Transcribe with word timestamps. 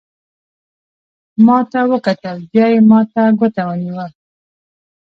ما 1.45 1.57
ته 1.71 1.79
وکتل، 1.91 2.37
بیا 2.51 2.65
یې 2.73 2.79
ما 2.89 2.99
ته 3.11 3.21
ګوته 3.39 3.61
ونیول. 3.67 4.11